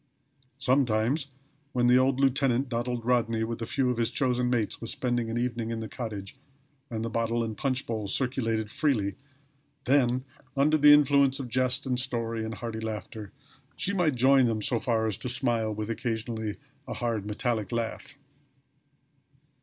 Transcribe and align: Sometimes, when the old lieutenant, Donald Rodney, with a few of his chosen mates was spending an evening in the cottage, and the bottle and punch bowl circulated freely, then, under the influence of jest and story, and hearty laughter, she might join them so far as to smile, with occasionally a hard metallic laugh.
Sometimes, 0.57 1.27
when 1.73 1.85
the 1.85 1.99
old 1.99 2.19
lieutenant, 2.19 2.69
Donald 2.69 3.05
Rodney, 3.05 3.43
with 3.43 3.61
a 3.61 3.67
few 3.67 3.91
of 3.91 3.97
his 3.97 4.09
chosen 4.09 4.49
mates 4.49 4.81
was 4.81 4.89
spending 4.89 5.29
an 5.29 5.37
evening 5.37 5.69
in 5.69 5.79
the 5.79 5.87
cottage, 5.87 6.39
and 6.89 7.05
the 7.05 7.09
bottle 7.11 7.43
and 7.43 7.55
punch 7.55 7.85
bowl 7.85 8.07
circulated 8.07 8.71
freely, 8.71 9.13
then, 9.85 10.25
under 10.57 10.75
the 10.79 10.91
influence 10.91 11.39
of 11.39 11.49
jest 11.49 11.85
and 11.85 11.99
story, 11.99 12.43
and 12.43 12.55
hearty 12.55 12.79
laughter, 12.79 13.31
she 13.75 13.93
might 13.93 14.15
join 14.15 14.47
them 14.47 14.63
so 14.63 14.79
far 14.79 15.05
as 15.05 15.17
to 15.17 15.29
smile, 15.29 15.71
with 15.71 15.91
occasionally 15.91 16.57
a 16.87 16.95
hard 16.95 17.23
metallic 17.27 17.71
laugh. 17.71 18.15